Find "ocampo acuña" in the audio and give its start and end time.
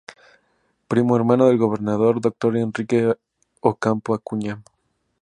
3.59-4.59